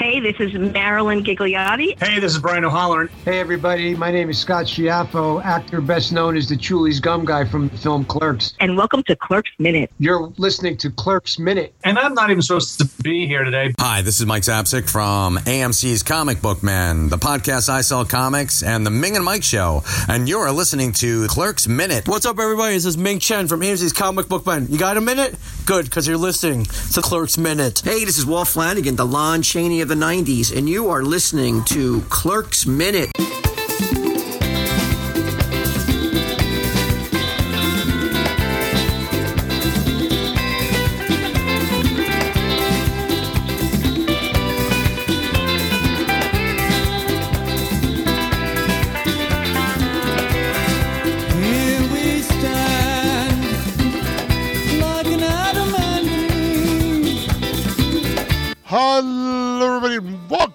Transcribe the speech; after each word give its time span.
Hey, 0.00 0.18
this 0.18 0.40
is 0.40 0.54
Marilyn 0.54 1.22
Ghigliotti. 1.22 2.02
Hey, 2.02 2.20
this 2.20 2.32
is 2.32 2.38
Brian 2.38 2.64
O'Halloran. 2.64 3.08
Hey, 3.26 3.38
everybody. 3.38 3.94
My 3.94 4.10
name 4.10 4.30
is 4.30 4.38
Scott 4.38 4.64
Schiaffo, 4.64 5.44
actor 5.44 5.82
best 5.82 6.10
known 6.10 6.38
as 6.38 6.48
the 6.48 6.56
Chewlies 6.56 7.02
Gum 7.02 7.26
Guy 7.26 7.44
from 7.44 7.68
the 7.68 7.76
film 7.76 8.06
Clerks. 8.06 8.54
And 8.60 8.78
welcome 8.78 9.02
to 9.02 9.16
Clerks 9.16 9.50
Minute. 9.58 9.90
You're 9.98 10.32
listening 10.38 10.78
to 10.78 10.90
Clerks 10.90 11.38
Minute. 11.38 11.74
And 11.84 11.98
I'm 11.98 12.14
not 12.14 12.30
even 12.30 12.40
supposed 12.40 12.78
to 12.78 12.88
be 13.02 13.26
here 13.26 13.44
today. 13.44 13.74
Hi, 13.78 14.00
this 14.00 14.20
is 14.20 14.24
Mike 14.24 14.44
Zapcic 14.44 14.88
from 14.88 15.36
AMC's 15.36 16.02
Comic 16.02 16.40
Book 16.40 16.62
Man, 16.62 17.10
the 17.10 17.18
podcast 17.18 17.68
I 17.68 17.82
Sell 17.82 18.06
Comics, 18.06 18.62
and 18.62 18.86
the 18.86 18.90
Ming 18.90 19.16
and 19.16 19.24
Mike 19.24 19.42
Show. 19.42 19.82
And 20.08 20.30
you're 20.30 20.50
listening 20.50 20.92
to 20.92 21.26
Clerks 21.26 21.68
Minute. 21.68 22.08
What's 22.08 22.24
up, 22.24 22.38
everybody? 22.38 22.72
This 22.72 22.86
is 22.86 22.96
Ming 22.96 23.18
Chen 23.18 23.48
from 23.48 23.60
AMC's 23.60 23.92
Comic 23.92 24.30
Book 24.30 24.46
Man. 24.46 24.66
You 24.70 24.78
got 24.78 24.96
a 24.96 25.02
minute? 25.02 25.36
Good, 25.66 25.84
because 25.84 26.08
you're 26.08 26.16
listening 26.16 26.64
to 26.64 27.02
Clerks 27.02 27.36
Minute. 27.36 27.82
Hey, 27.84 28.06
this 28.06 28.16
is 28.16 28.24
Walt 28.24 28.48
Flanagan, 28.48 28.96
the 28.96 29.04
Lon 29.04 29.42
Chaney 29.42 29.82
of 29.82 29.89
the 29.90 29.96
90s, 29.96 30.56
and 30.56 30.68
you 30.68 30.88
are 30.88 31.02
listening 31.02 31.64
to 31.64 32.00
Clerks 32.02 32.64
Minute. 32.64 33.10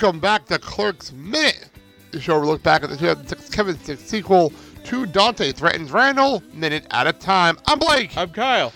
Welcome 0.05 0.20
back 0.20 0.45
to 0.45 0.59
Clerks 0.59 1.12
Minute, 1.14 1.68
the 2.12 2.22
show 2.22 2.40
we 2.40 2.45
look 2.45 2.62
back 2.62 2.84
at 2.84 2.91
the 2.91 2.95
2006 2.95 3.50
Kevin 3.50 3.75
Smith 3.80 4.08
sequel 4.08 4.53
to 4.84 5.08
Dante 5.08 5.52
Threatens 5.52 5.92
Randal, 5.92 6.44
minute 6.53 6.86
at 6.92 7.08
a 7.08 7.12
time. 7.12 7.58
I'm 7.66 7.80
Blake. 7.80 8.16
I'm 8.16 8.30
Kyle. 8.30 8.72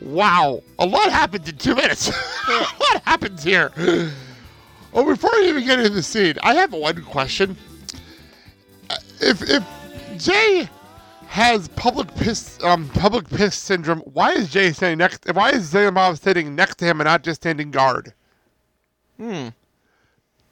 Wow, 0.00 0.62
a 0.78 0.86
lot 0.86 1.12
happened 1.12 1.46
in 1.46 1.58
two 1.58 1.74
minutes. 1.74 2.08
a 2.48 2.52
lot 2.54 3.02
happens 3.04 3.44
here. 3.44 3.70
Oh, 4.94 5.04
before 5.04 5.30
we 5.40 5.50
even 5.50 5.62
get 5.62 5.78
into 5.78 5.90
the 5.90 6.02
scene, 6.02 6.36
I 6.42 6.54
have 6.54 6.72
one 6.72 7.04
question. 7.04 7.54
Uh, 8.88 8.96
If 9.20 9.42
if 9.42 9.62
Jay 10.16 10.70
has 11.26 11.68
public 11.68 12.14
piss 12.14 12.58
um 12.64 12.88
public 12.94 13.28
piss 13.28 13.56
syndrome, 13.56 13.98
why 14.00 14.32
is 14.32 14.50
Jay 14.50 14.72
standing 14.72 14.96
next? 14.96 15.30
Why 15.34 15.50
is 15.50 15.64
Zay 15.64 15.90
Bob 15.90 16.16
sitting 16.16 16.54
next 16.54 16.76
to 16.76 16.86
him 16.86 17.02
and 17.02 17.08
not 17.08 17.22
just 17.24 17.42
standing 17.42 17.70
guard? 17.72 18.14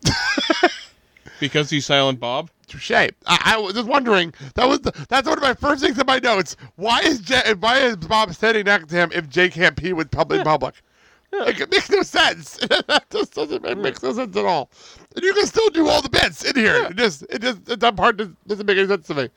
Because 1.41 1.71
he's 1.71 1.87
Silent 1.87 2.21
Bob. 2.21 2.51
Touche. 2.69 2.91
I, 2.93 3.11
I 3.27 3.57
was 3.59 3.73
just 3.73 3.89
wondering. 3.89 4.33
That 4.55 4.69
was 4.69 4.81
the, 4.81 4.93
that's 5.09 5.27
one 5.27 5.39
of 5.39 5.43
my 5.43 5.55
first 5.55 5.83
things 5.83 5.99
in 5.99 6.07
my 6.07 6.19
notes. 6.19 6.55
Why 6.77 7.01
is 7.01 7.21
Jay, 7.21 7.55
why 7.59 7.79
is 7.79 7.97
Bob 7.97 8.33
standing 8.35 8.67
next 8.67 8.89
to 8.91 8.95
him 8.95 9.11
if 9.13 9.29
Jay 9.29 9.49
can't 9.49 9.75
pee 9.75 9.95
with 9.95 10.11
public 10.11 10.45
public? 10.45 10.75
Like, 11.33 11.61
it 11.61 11.71
makes 11.71 11.89
no 11.89 12.03
sense. 12.03 12.57
that 12.89 13.05
just 13.11 13.35
doesn't 13.35 13.63
make, 13.63 13.79
makes 13.79 14.03
no 14.03 14.13
sense 14.13 14.37
at 14.37 14.45
all. 14.45 14.71
And 15.17 15.25
you 15.25 15.33
can 15.33 15.47
still 15.47 15.71
do 15.71 15.89
all 15.89 16.03
the 16.03 16.09
bits 16.11 16.45
in 16.45 16.55
here. 16.57 16.89
It 16.91 16.97
just 16.97 17.23
it 17.31 17.41
just 17.41 17.65
that 17.65 17.97
part 17.97 18.19
doesn't, 18.19 18.49
doesn't 18.49 18.67
make 18.67 18.77
any 18.77 18.89
sense 18.89 19.07
to 19.07 19.15
me. 19.15 19.29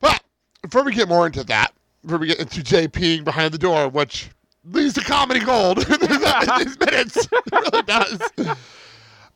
But 0.00 0.22
before 0.62 0.82
we 0.82 0.94
get 0.94 1.08
more 1.08 1.26
into 1.26 1.44
that, 1.44 1.72
before 2.02 2.18
we 2.18 2.28
get 2.28 2.40
into 2.40 2.62
Jay 2.62 2.88
peeing 2.88 3.24
behind 3.24 3.52
the 3.52 3.58
door, 3.58 3.88
which 3.88 4.30
leads 4.64 4.94
to 4.94 5.02
comedy 5.02 5.40
gold 5.40 5.78
in 5.90 6.00
these 6.00 6.78
minutes, 6.80 7.16
it 7.16 7.52
really 7.52 7.82
does 7.82 8.56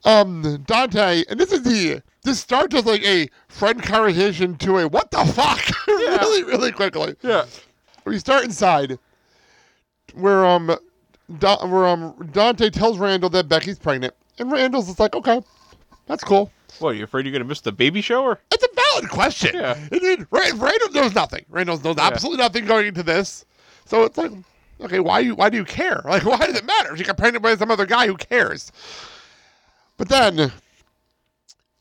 um 0.04 0.62
Dante, 0.66 1.24
and 1.28 1.38
this 1.38 1.52
is 1.52 1.62
the 1.62 2.02
this 2.22 2.40
starts 2.40 2.74
as 2.74 2.86
like 2.86 3.04
a 3.04 3.28
friend 3.48 3.82
conversation 3.82 4.56
to 4.58 4.78
a 4.78 4.88
what 4.88 5.10
the 5.10 5.24
fuck 5.24 5.60
really 5.86 6.44
really 6.44 6.72
quickly. 6.72 7.16
Yeah. 7.22 7.44
We 8.04 8.18
start 8.18 8.44
inside 8.44 8.98
where 10.14 10.44
um 10.44 10.74
da- 11.38 11.66
where 11.66 11.86
um 11.86 12.30
Dante 12.32 12.70
tells 12.70 12.98
Randal 12.98 13.30
that 13.30 13.48
Becky's 13.48 13.78
pregnant, 13.78 14.14
and 14.38 14.50
Randal's 14.50 14.86
just 14.86 15.00
like, 15.00 15.14
okay, 15.14 15.42
that's 16.06 16.24
cool. 16.24 16.50
What, 16.78 16.90
are 16.90 16.94
you 16.94 17.04
afraid 17.04 17.26
you're 17.26 17.38
to 17.38 17.44
miss 17.44 17.60
the 17.60 17.72
baby 17.72 18.00
shower? 18.00 18.40
It's 18.50 18.64
a 18.64 18.68
valid 18.74 19.10
question. 19.10 19.54
Yeah. 19.54 19.76
Mean, 19.90 20.26
Ra- 20.30 20.40
Randal 20.54 20.90
knows 20.92 21.14
nothing. 21.14 21.44
Randal 21.48 21.78
knows 21.78 21.98
absolutely 21.98 22.42
nothing 22.42 22.64
going 22.64 22.86
into 22.86 23.02
this. 23.02 23.44
So 23.84 24.04
it's 24.04 24.16
like, 24.16 24.30
okay, 24.80 25.00
why 25.00 25.18
you 25.20 25.34
why 25.34 25.50
do 25.50 25.56
you 25.56 25.64
care? 25.64 26.00
Like, 26.04 26.24
why 26.24 26.38
does 26.38 26.56
it 26.56 26.64
matter? 26.64 26.96
She 26.96 27.04
got 27.04 27.16
pregnant 27.16 27.42
by 27.42 27.56
some 27.56 27.70
other 27.70 27.86
guy. 27.86 28.06
Who 28.06 28.16
cares? 28.16 28.72
But 30.00 30.08
then, 30.08 30.50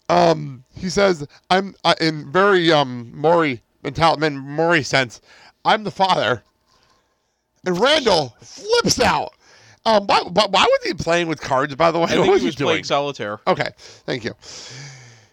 um, 0.10 0.66
he 0.76 0.90
says, 0.90 1.26
"I'm 1.50 1.74
uh, 1.86 1.96
in 2.02 2.30
very 2.30 2.70
um 2.70 3.14
Maury 3.16 3.62
mentality, 3.82 4.28
Maury 4.28 4.84
sense. 4.84 5.22
I'm 5.64 5.86
the 5.86 5.92
father." 5.92 6.44
And 7.66 7.80
Randal 7.80 8.36
flips 8.42 9.00
out. 9.00 9.36
Um, 9.86 10.06
why, 10.06 10.24
why, 10.24 10.48
why 10.48 10.64
was 10.66 10.80
he 10.84 10.94
playing 10.96 11.30
with 11.30 11.40
cards? 11.40 11.74
By 11.76 11.92
the 11.92 12.00
way, 12.00 12.06
I 12.06 12.08
think 12.10 12.26
what 12.26 12.34
was 12.34 12.42
he 12.42 12.48
was 12.48 12.56
doing? 12.56 12.68
playing 12.68 12.84
solitaire. 12.84 13.40
Okay, 13.48 13.70
thank 13.78 14.26
you. 14.26 14.36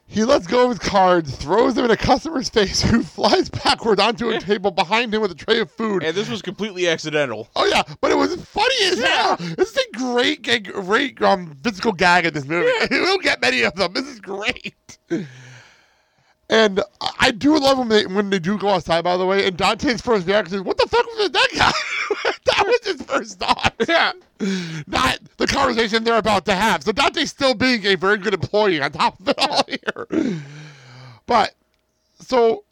He 0.08 0.24
lets 0.24 0.46
go 0.46 0.64
of 0.64 0.70
his 0.70 0.78
cards, 0.78 1.34
throws 1.36 1.74
them 1.74 1.84
in 1.84 1.90
a 1.90 1.96
customer's 1.96 2.48
face, 2.48 2.80
who 2.90 3.02
flies 3.02 3.50
backward 3.50 3.98
onto 4.00 4.30
a 4.30 4.40
table 4.40 4.70
behind 4.70 5.12
him 5.12 5.20
with 5.20 5.32
a 5.32 5.34
tray 5.34 5.60
of 5.60 5.70
food. 5.70 6.02
And 6.04 6.16
this 6.16 6.28
was 6.28 6.42
completely 6.42 6.88
accidental. 6.88 7.48
oh 7.56 7.66
yeah, 7.66 7.82
but 8.00 8.10
it 8.10 8.16
was 8.16 8.34
funny 8.44 8.84
as 8.84 9.00
hell. 9.00 9.36
This 9.36 9.70
is 9.70 9.76
a 9.76 9.96
great, 9.98 10.64
great 10.72 11.20
um, 11.22 11.56
physical 11.62 11.92
gag 11.92 12.24
in 12.24 12.34
this 12.34 12.46
movie. 12.46 12.70
we 12.90 12.98
don't 12.98 13.22
get 13.22 13.40
many 13.40 13.62
of 13.62 13.74
them. 13.74 13.92
This 13.92 14.06
is 14.06 14.20
great. 14.20 14.98
And 16.48 16.80
I- 17.20 17.30
do 17.32 17.58
love 17.58 17.78
when 17.78 17.88
they 17.88 18.06
when 18.06 18.30
they 18.30 18.38
do 18.38 18.56
go 18.56 18.68
outside. 18.70 19.02
By 19.02 19.16
the 19.16 19.26
way, 19.26 19.46
and 19.46 19.56
Dante's 19.56 20.00
first 20.00 20.26
reaction 20.26 20.54
is, 20.56 20.62
"What 20.62 20.78
the 20.78 20.86
fuck 20.86 21.04
was 21.18 21.30
that 21.32 21.48
guy?" 21.56 21.72
that 22.46 22.64
was 22.66 22.78
his 22.92 23.02
first 23.02 23.38
thought. 23.40 23.74
Yeah. 23.88 24.12
not 24.86 25.18
the 25.38 25.46
conversation 25.46 26.04
they're 26.04 26.18
about 26.18 26.44
to 26.46 26.54
have. 26.54 26.82
So 26.84 26.92
Dante's 26.92 27.30
still 27.30 27.54
being 27.54 27.84
a 27.86 27.94
very 27.96 28.18
good 28.18 28.34
employee 28.34 28.80
on 28.80 28.92
top 28.92 29.18
of 29.20 29.28
it 29.28 29.38
all 29.38 29.64
here. 29.66 30.40
But 31.26 31.54
so 32.20 32.62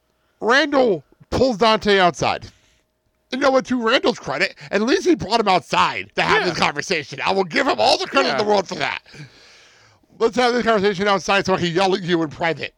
Randal 0.40 1.02
pulls 1.30 1.56
Dante 1.58 1.98
outside. 1.98 2.44
And 3.32 3.40
you 3.40 3.46
know 3.46 3.50
what? 3.50 3.64
To 3.66 3.82
Randal's 3.82 4.18
credit, 4.18 4.54
at 4.70 4.82
least 4.82 5.04
he 5.06 5.14
brought 5.14 5.40
him 5.40 5.48
outside 5.48 6.10
to 6.14 6.22
have 6.22 6.44
this 6.44 6.56
conversation. 6.58 7.18
I 7.24 7.32
will 7.32 7.44
give 7.44 7.66
him 7.66 7.76
all 7.80 7.98
the 7.98 8.06
credit 8.06 8.30
in 8.32 8.38
the 8.38 8.44
world 8.44 8.68
for 8.68 8.76
that. 8.76 9.02
Let's 10.18 10.36
have 10.36 10.52
this 10.52 10.62
conversation 10.64 11.08
outside 11.08 11.44
so 11.46 11.54
I 11.54 11.58
can 11.58 11.72
yell 11.72 11.94
at 11.94 12.02
you 12.02 12.22
in 12.22 12.28
private. 12.28 12.74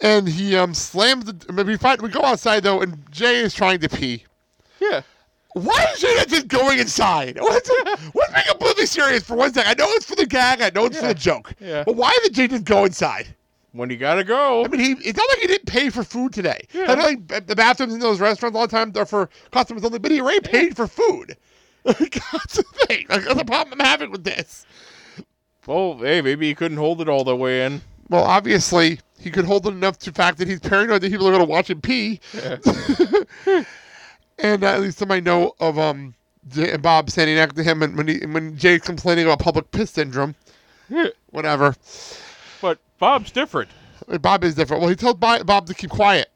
And 0.00 0.28
he 0.28 0.56
um 0.56 0.74
slams 0.74 1.24
the. 1.24 1.52
Maybe 1.52 1.72
we 1.72 1.76
find 1.76 2.00
we 2.00 2.08
go 2.08 2.22
outside 2.22 2.62
though, 2.62 2.80
and 2.82 3.10
Jay 3.10 3.40
is 3.40 3.54
trying 3.54 3.80
to 3.80 3.88
pee. 3.88 4.24
Yeah. 4.80 5.02
Why 5.54 5.86
is 5.94 6.02
Jada 6.02 6.28
just 6.28 6.48
going 6.48 6.78
inside? 6.78 7.38
What's, 7.40 7.70
what's 8.12 8.30
being 8.34 8.44
completely 8.46 8.84
serious 8.84 9.22
for 9.24 9.36
one 9.36 9.54
second? 9.54 9.70
I 9.70 9.82
know 9.82 9.90
it's 9.92 10.04
for 10.04 10.14
the 10.14 10.26
gag. 10.26 10.60
I 10.60 10.70
know 10.74 10.84
it's 10.84 11.00
for 11.00 11.06
the 11.06 11.14
joke. 11.14 11.54
Yeah. 11.58 11.82
But 11.82 11.96
why 11.96 12.14
did 12.22 12.34
Jay 12.34 12.46
just 12.46 12.64
go 12.64 12.84
inside? 12.84 13.34
When 13.72 13.88
you 13.88 13.96
got 13.96 14.16
to 14.16 14.24
go. 14.24 14.64
I 14.64 14.68
mean, 14.68 14.80
he 14.80 14.92
it's 15.08 15.16
not 15.16 15.26
like 15.30 15.38
he 15.38 15.46
didn't 15.46 15.66
pay 15.66 15.88
for 15.88 16.04
food 16.04 16.34
today. 16.34 16.66
Yeah. 16.72 16.92
I 16.92 16.94
know 16.94 17.04
like 17.04 17.46
the 17.46 17.56
bathrooms 17.56 17.94
in 17.94 18.00
those 18.00 18.20
restaurants 18.20 18.54
a 18.54 18.58
lot 18.58 18.64
of 18.64 18.70
times 18.70 18.98
are 18.98 19.06
for 19.06 19.30
customers 19.50 19.82
only, 19.84 19.98
but 19.98 20.10
he 20.10 20.20
already 20.20 20.40
paid 20.40 20.76
for 20.76 20.86
food. 20.86 21.36
That's 21.84 22.56
the 22.56 22.64
thing. 22.86 23.06
Like, 23.08 23.24
that's 23.24 23.36
the 23.36 23.44
problem 23.44 23.80
I'm 23.80 23.86
having 23.86 24.10
with 24.10 24.24
this. 24.24 24.66
well, 25.66 25.96
hey, 25.98 26.20
maybe 26.20 26.48
he 26.48 26.54
couldn't 26.54 26.78
hold 26.78 27.00
it 27.00 27.08
all 27.08 27.22
the 27.22 27.36
way 27.36 27.64
in. 27.64 27.80
Well, 28.08 28.24
obviously, 28.24 29.00
he 29.18 29.30
could 29.30 29.44
hold 29.44 29.66
it 29.66 29.70
enough 29.70 29.98
to 30.00 30.10
the 30.10 30.14
fact 30.14 30.38
that 30.38 30.48
he's 30.48 30.60
paranoid 30.60 31.00
that 31.02 31.10
people 31.10 31.26
are 31.26 31.32
going 31.32 31.44
to 31.44 31.50
watch 31.50 31.70
him 31.70 31.80
pee. 31.80 32.20
and 34.38 34.64
uh, 34.64 34.66
at 34.66 34.80
least 34.80 34.98
somebody 34.98 35.20
know 35.20 35.54
of 35.60 35.78
um 35.78 36.14
Jay 36.48 36.76
Bob 36.76 37.10
standing 37.10 37.36
next 37.36 37.54
to 37.54 37.62
him, 37.62 37.82
and 37.82 37.96
when 37.96 38.08
he 38.08 38.24
when 38.26 38.56
Jay's 38.56 38.82
complaining 38.82 39.24
about 39.24 39.40
public 39.40 39.70
piss 39.70 39.90
syndrome, 39.90 40.34
whatever. 41.30 41.74
But 42.60 42.78
Bob's 42.98 43.32
different. 43.32 43.70
Bob 44.20 44.44
is 44.44 44.54
different. 44.54 44.80
Well, 44.82 44.90
he 44.90 44.96
told 44.96 45.18
Bob 45.18 45.46
Bob 45.46 45.66
to 45.66 45.74
keep 45.74 45.90
quiet, 45.90 46.28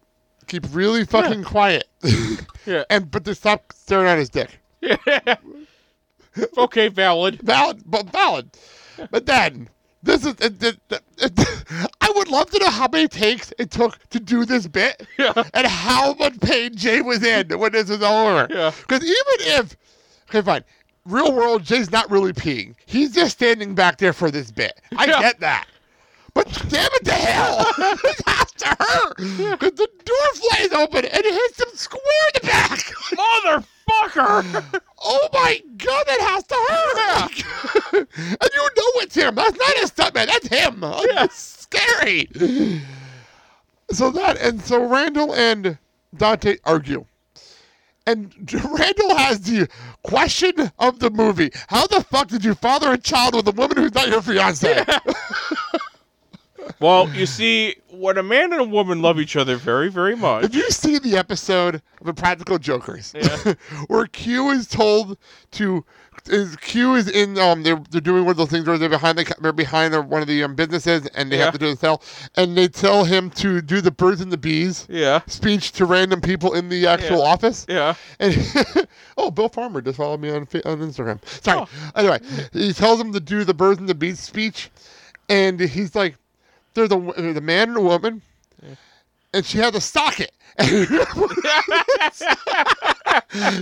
keep 0.49 0.64
really 0.72 1.05
fucking 1.05 1.44
quiet, 1.44 1.84
Yeah. 2.67 2.84
and 2.90 3.11
but 3.11 3.25
to 3.25 3.34
stop 3.34 3.72
staring 3.75 4.08
at 4.08 4.19
his 4.19 4.31
dick. 4.31 4.58
Yeah. 4.81 5.37
okay, 6.56 6.88
valid. 6.88 7.40
Valid, 7.43 7.82
but 7.87 8.11
valid. 8.11 8.50
But 9.11 9.26
then 9.26 9.69
this 10.02 10.25
is. 10.25 10.35
It, 10.41 10.62
it, 10.62 10.79
it- 11.19 11.49
I 12.00 12.11
would 12.17 12.29
love 12.29 12.50
to 12.50 12.58
know 12.58 12.70
how 12.70 12.88
many 12.91 13.06
takes 13.06 13.52
it 13.58 13.70
took 13.70 13.99
to 14.11 14.19
do 14.19 14.44
this 14.44 14.67
bit, 14.67 15.06
Yeah. 15.19 15.32
and 15.55 15.67
how 15.67 16.14
much 16.14 16.41
pain 16.41 16.75
Jay 16.75 17.00
was 17.02 17.23
in 17.23 17.56
when 17.58 17.73
this 17.73 17.88
was 17.88 18.02
over. 18.02 18.47
Yeah. 18.50 18.73
Because 18.81 19.02
even 19.05 19.58
if, 19.58 19.76
okay, 20.29 20.43
fine, 20.43 20.64
real 21.05 21.32
world 21.32 21.62
Jay's 21.62 21.91
not 21.93 22.11
really 22.11 22.32
peeing. 22.32 22.75
He's 22.87 23.14
just 23.14 23.32
standing 23.37 23.75
back 23.75 23.99
there 23.99 24.12
for 24.12 24.31
this 24.31 24.50
bit. 24.50 24.81
I 24.97 25.05
Yeah. 25.06 25.20
get 25.20 25.41
that. 25.41 25.67
But 26.35 26.46
damn 26.69 26.88
it 26.93 27.05
to 27.06 27.12
hell! 27.12 27.67
it 27.79 28.20
has 28.26 28.53
to 28.53 28.67
hurt! 28.79 29.17
Because 29.17 29.73
the 29.73 29.88
door 30.05 30.35
flies 30.35 30.73
open 30.73 31.05
and 31.05 31.25
it 31.25 31.35
hits 31.35 31.61
him 31.61 31.76
square 31.76 32.03
in 32.35 32.41
the 32.41 32.46
back! 32.46 32.79
Motherfucker! 33.91 34.81
Oh 35.03 35.29
my 35.32 35.61
god, 35.76 36.05
that 36.06 36.20
has 36.20 36.44
to 36.46 36.55
hurt! 36.69 37.80
And 38.00 38.50
you 38.55 38.62
know 38.62 38.91
it's 39.02 39.14
him. 39.14 39.35
That's 39.35 39.56
not 39.56 39.76
a 39.76 39.87
stuntman. 39.87 40.26
That's 40.26 40.49
him. 40.49 40.82
Oh, 40.82 41.05
like, 41.14 41.31
It's 41.31 41.37
scary. 41.37 42.29
So 43.91 44.11
that 44.12 44.38
and 44.41 44.61
so 44.61 44.85
Randal 44.87 45.35
and 45.35 45.79
Dante 46.17 46.56
argue. 46.64 47.05
And 48.06 48.32
Randal 48.52 49.17
has 49.17 49.41
the 49.43 49.69
question 50.02 50.73
of 50.79 50.99
the 51.00 51.11
movie. 51.11 51.50
How 51.69 51.87
the 51.87 52.02
fuck 52.02 52.29
did 52.29 52.44
you 52.44 52.55
father 52.55 52.93
a 52.93 52.99
child 52.99 53.35
with 53.35 53.49
a 53.49 53.52
woman 53.52 53.76
who's 53.76 53.94
not 53.94 54.08
your 54.08 54.23
fiance? 54.23 54.85
Well, 56.79 57.11
you 57.11 57.26
see, 57.26 57.76
when 57.91 58.17
a 58.17 58.23
man 58.23 58.53
and 58.53 58.61
a 58.61 58.64
woman 58.64 59.03
love 59.03 59.20
each 59.20 59.37
other 59.37 59.56
very, 59.56 59.91
very 59.91 60.17
much. 60.17 60.44
If 60.44 60.55
you 60.55 60.70
see 60.70 60.99
the 60.99 61.17
episode 61.17 61.75
of 61.75 61.82
The 62.05 62.08
Impractical 62.11 62.58
Jokers, 62.58 63.12
where 63.88 64.06
Q 64.06 64.50
is 64.50 64.67
told 64.67 65.19
to, 65.53 65.85
is 66.26 66.54
Q 66.56 66.94
is 66.96 67.08
in, 67.08 67.38
um, 67.38 67.62
they're, 67.62 67.80
they're 67.90 68.00
doing 68.00 68.24
one 68.24 68.32
of 68.32 68.36
those 68.36 68.50
things 68.50 68.66
where 68.66 68.76
they're 68.78 68.88
behind 68.88 69.16
the, 69.18 69.34
they're 69.40 69.52
behind 69.52 69.94
the, 69.94 70.02
one 70.02 70.20
of 70.22 70.28
the 70.28 70.42
um, 70.44 70.54
businesses 70.54 71.06
and 71.14 71.30
they 71.32 71.38
Yeah. 71.38 71.44
have 71.44 71.52
to 71.54 71.58
do 71.58 71.70
the 71.70 71.76
sell, 71.76 72.02
and 72.36 72.56
they 72.56 72.68
tell 72.68 73.04
him 73.04 73.30
to 73.30 73.60
do 73.62 73.80
the 73.80 73.90
birds 73.90 74.20
and 74.20 74.30
the 74.30 74.36
bees 74.36 74.86
yeah, 74.90 75.20
speech 75.26 75.72
to 75.72 75.84
random 75.86 76.20
people 76.20 76.52
in 76.54 76.68
the 76.68 76.86
actual 76.86 77.18
Yeah. 77.18 77.24
office. 77.24 77.66
yeah. 77.68 77.94
And 78.18 78.36
oh, 79.16 79.30
Bill 79.30 79.48
Farmer 79.48 79.80
just 79.80 79.96
followed 79.96 80.20
me 80.20 80.30
on 80.30 80.42
on 80.64 80.78
Instagram. 80.80 81.20
Sorry. 81.42 81.60
Oh. 81.66 81.90
Anyway, 81.96 82.20
he 82.52 82.72
tells 82.72 83.00
him 83.00 83.12
to 83.12 83.20
do 83.20 83.44
the 83.44 83.54
birds 83.54 83.80
and 83.80 83.88
the 83.88 83.94
bees 83.94 84.20
speech, 84.20 84.70
and 85.28 85.58
he's 85.60 85.94
like, 85.94 86.16
"There's 86.74 86.90
a 86.90 86.98
a 86.98 87.40
man 87.40 87.68
and 87.70 87.78
a 87.78 87.80
woman, 87.82 88.22
and 89.32 89.44
she 89.44 89.58
has 89.58 89.74
a 89.74 89.80
socket." 89.80 90.32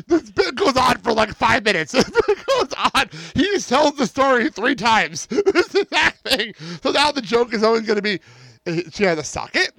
This 0.06 0.30
bit 0.30 0.54
goes 0.54 0.76
on 0.76 0.98
for 0.98 1.12
like 1.12 1.34
five 1.34 1.64
minutes. 1.64 1.94
it 1.94 2.06
goes 2.06 2.72
on. 2.94 3.08
He 3.34 3.58
tells 3.60 3.96
the 3.96 4.06
story 4.06 4.50
three 4.50 4.74
times. 4.74 5.26
this 5.26 5.74
exact 5.74 6.28
thing. 6.28 6.54
So 6.82 6.90
now 6.92 7.12
the 7.12 7.22
joke 7.22 7.52
is 7.52 7.62
always 7.62 7.82
going 7.82 7.98
eh, 7.98 8.18
to 8.66 8.82
be, 8.82 8.90
she 8.90 9.04
has 9.04 9.18
a 9.18 9.24
socket. 9.24 9.72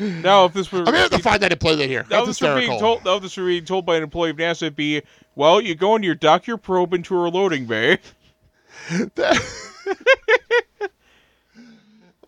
Now, 0.00 0.46
if 0.46 0.54
this 0.54 0.72
were 0.72 0.78
I'm 0.80 0.84
gonna 0.86 0.98
have 0.98 1.10
to 1.10 1.18
find 1.18 1.42
that 1.42 1.52
and 1.52 1.60
play 1.60 1.74
that 1.76 1.86
here. 1.86 2.06
now 2.10 2.24
That's 2.24 2.38
this 2.38 2.48
were 2.48 2.58
being 2.58 2.78
told, 2.78 3.04
now 3.04 3.18
this 3.18 3.36
were 3.36 3.44
being 3.46 3.64
told 3.64 3.84
by 3.84 3.96
an 3.96 4.02
employee 4.02 4.30
of 4.30 4.36
NASA, 4.36 4.62
it'd 4.62 4.76
be, 4.76 5.02
well, 5.34 5.60
you 5.60 5.74
go 5.74 5.94
and 5.94 6.04
you 6.04 6.14
dock 6.14 6.46
your 6.46 6.56
probe 6.56 6.94
into 6.94 7.14
her 7.14 7.28
loading 7.28 7.66
bay. 7.66 7.98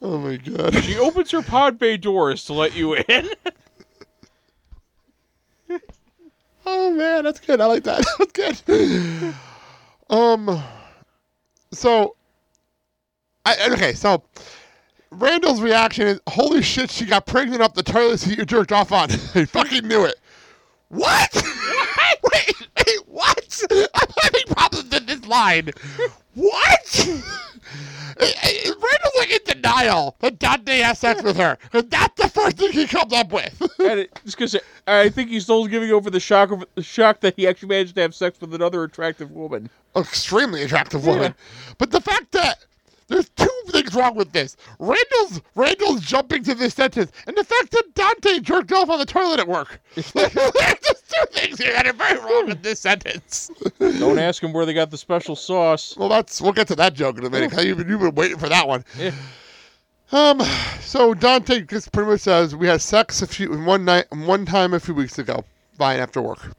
oh 0.02 0.18
my 0.18 0.36
god. 0.36 0.74
She 0.82 0.98
opens 0.98 1.30
her 1.30 1.42
pod 1.42 1.78
bay 1.78 1.96
doors 1.96 2.44
to 2.44 2.52
let 2.52 2.76
you 2.76 2.94
in. 2.94 3.28
Oh 6.64 6.92
man, 6.92 7.24
that's 7.24 7.40
good. 7.40 7.60
I 7.60 7.66
like 7.66 7.84
that. 7.84 8.04
That's 8.36 8.62
good. 8.62 9.34
Um, 10.10 10.62
so, 11.72 12.16
I 13.44 13.56
okay. 13.72 13.92
So, 13.94 14.22
Randal's 15.10 15.60
reaction 15.60 16.06
is, 16.06 16.20
"Holy 16.28 16.62
shit, 16.62 16.90
she 16.90 17.04
got 17.06 17.26
pregnant 17.26 17.62
up 17.62 17.74
the 17.74 17.82
toilet 17.82 18.20
seat 18.20 18.38
you 18.38 18.44
jerked 18.44 18.72
off 18.72 18.92
on." 18.92 19.10
he 19.34 19.44
fucking 19.44 19.86
knew 19.88 20.04
it. 20.04 20.16
What? 20.88 21.32
wait, 22.32 22.68
wait, 22.76 22.98
what? 23.06 23.62
I'm 23.70 24.08
having 24.22 24.41
line. 25.32 25.70
What? 26.34 27.08
Randal's 28.20 29.16
like 29.18 29.30
in 29.30 29.38
denial 29.62 30.16
that 30.20 30.38
Dante 30.38 30.78
has 30.80 30.98
sex 30.98 31.22
with 31.22 31.36
her. 31.36 31.42
her. 31.60 31.68
'cause 31.70 31.84
That's 31.88 32.20
the 32.22 32.28
first 32.28 32.56
thing 32.58 32.72
he 32.72 32.86
comes 32.86 33.12
up 33.12 33.32
with. 33.32 33.60
and 33.80 34.00
it, 34.00 34.20
just 34.24 34.36
because 34.36 34.54
uh, 34.54 34.58
I 34.86 35.08
think 35.08 35.30
he's 35.30 35.44
still 35.44 35.66
giving 35.66 35.90
over 35.90 36.10
the 36.10 36.20
shock 36.20 36.50
of 36.50 36.64
the 36.74 36.82
shock 36.82 37.20
that 37.20 37.34
he 37.36 37.46
actually 37.46 37.68
managed 37.68 37.94
to 37.96 38.02
have 38.02 38.14
sex 38.14 38.40
with 38.40 38.54
another 38.54 38.82
attractive 38.84 39.30
woman. 39.30 39.70
extremely 39.96 40.62
attractive 40.62 41.06
woman. 41.06 41.34
But 41.78 41.90
the 41.90 42.00
fact 42.00 42.32
that 42.32 42.64
there's 43.08 43.28
two 43.30 43.48
things 43.68 43.94
wrong 43.94 44.14
with 44.14 44.32
this. 44.32 44.56
Randal's 44.78 45.40
Randal's 45.54 46.00
jumping 46.00 46.44
to 46.44 46.54
this 46.54 46.74
sentence, 46.74 47.12
and 47.26 47.36
the 47.36 47.44
fact 47.44 47.70
that 47.72 47.84
Dante 47.94 48.40
jerked 48.40 48.72
off 48.72 48.88
on 48.88 48.98
the 48.98 49.04
toilet 49.06 49.40
at 49.40 49.48
work. 49.48 49.80
Like, 50.14 50.32
there's 50.32 50.91
things 51.30 51.58
here 51.58 51.72
that 51.72 51.86
are 51.86 51.92
very 51.92 52.18
wrong 52.18 52.46
with 52.46 52.62
this 52.62 52.80
sentence. 52.80 53.50
Don't 53.78 54.18
ask 54.18 54.42
him 54.42 54.52
where 54.52 54.66
they 54.66 54.74
got 54.74 54.90
the 54.90 54.98
special 54.98 55.36
sauce. 55.36 55.96
Well, 55.96 56.08
that's 56.08 56.40
we'll 56.40 56.52
get 56.52 56.68
to 56.68 56.76
that 56.76 56.94
joke 56.94 57.18
in 57.18 57.24
a 57.24 57.30
minute. 57.30 57.52
You've 57.64 57.78
been, 57.78 57.88
you've 57.88 58.00
been 58.00 58.14
waiting 58.14 58.38
for 58.38 58.48
that 58.48 58.66
one. 58.66 58.84
Yeah. 58.98 59.12
Um, 60.12 60.42
so 60.80 61.14
Dante 61.14 61.62
just 61.62 61.90
pretty 61.92 62.10
much 62.10 62.20
says 62.20 62.54
we 62.54 62.66
had 62.66 62.82
sex 62.82 63.22
a 63.22 63.26
few 63.26 63.50
one 63.62 63.84
night, 63.86 64.04
one 64.10 64.44
time 64.44 64.74
a 64.74 64.80
few 64.80 64.94
weeks 64.94 65.18
ago, 65.18 65.42
fine 65.78 66.00
after 66.00 66.20
work. 66.20 66.52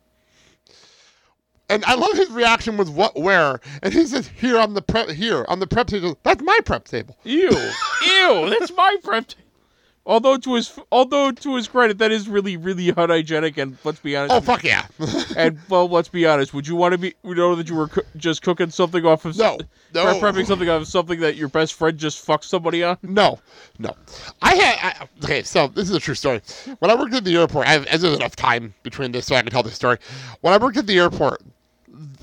And 1.69 1.85
I 1.85 1.95
love 1.95 2.13
his 2.13 2.29
reaction 2.31 2.77
was 2.77 2.89
what 2.89 3.15
where, 3.19 3.59
and 3.81 3.93
he 3.93 4.05
says 4.05 4.27
here 4.27 4.59
on 4.59 4.73
the 4.73 4.81
prep 4.81 5.09
here 5.09 5.45
on 5.47 5.59
the 5.59 5.67
prep 5.67 5.87
table. 5.87 6.17
That's 6.23 6.41
my 6.43 6.59
prep 6.65 6.85
table. 6.85 7.17
Ew, 7.23 7.49
ew, 8.05 8.49
that's 8.49 8.71
my 8.75 8.97
prep. 9.03 9.27
t- 9.27 9.37
Although 10.05 10.35
to 10.37 10.55
his 10.55 10.77
although 10.91 11.31
to 11.31 11.55
his 11.55 11.69
credit, 11.69 11.97
that 11.99 12.11
is 12.11 12.27
really 12.27 12.57
really 12.57 12.89
unhygienic. 12.89 13.57
And 13.57 13.77
let's 13.85 13.99
be 13.99 14.17
honest. 14.17 14.35
Oh 14.35 14.41
fuck 14.41 14.63
yeah! 14.63 14.85
And 15.37 15.57
well, 15.69 15.87
let's 15.87 16.09
be 16.09 16.25
honest. 16.25 16.53
Would 16.53 16.67
you 16.67 16.75
want 16.75 16.91
to 16.91 16.97
be 16.97 17.13
you 17.23 17.35
know 17.35 17.55
that 17.55 17.69
you 17.69 17.75
were 17.75 17.87
coo- 17.87 18.01
just 18.17 18.41
cooking 18.41 18.69
something 18.69 19.05
off 19.05 19.23
of 19.23 19.37
No, 19.37 19.57
no. 19.93 20.19
prepping 20.19 20.45
something 20.45 20.67
off 20.69 20.81
of 20.81 20.87
something 20.89 21.21
that 21.21 21.37
your 21.37 21.47
best 21.47 21.75
friend 21.75 21.97
just 21.97 22.25
fucked 22.25 22.43
somebody 22.43 22.83
on? 22.83 22.97
No, 23.01 23.39
no. 23.79 23.95
I 24.41 24.55
had 24.55 24.77
I, 25.01 25.07
okay. 25.23 25.41
So 25.43 25.67
this 25.67 25.89
is 25.89 25.95
a 25.95 26.01
true 26.01 26.15
story. 26.15 26.41
When 26.79 26.91
I 26.91 26.95
worked 26.95 27.13
at 27.13 27.23
the 27.23 27.37
airport, 27.37 27.67
I 27.67 27.71
have 27.71 27.85
there's 27.85 28.03
enough 28.03 28.35
time 28.35 28.73
between 28.83 29.13
this 29.13 29.27
so 29.27 29.35
I 29.35 29.41
can 29.41 29.51
tell 29.51 29.63
this 29.63 29.75
story. 29.75 29.99
When 30.41 30.53
I 30.53 30.57
worked 30.57 30.75
at 30.75 30.85
the 30.85 30.97
airport, 30.99 31.41